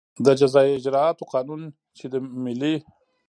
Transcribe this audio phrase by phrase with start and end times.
[0.25, 1.61] د جزایي اجراآتو قانون
[1.97, 2.75] چې د ملي